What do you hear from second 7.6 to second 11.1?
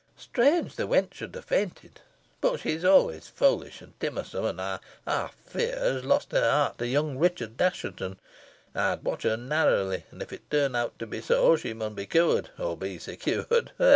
Assheton. Ey'n watch her narrowly, an if it turn out to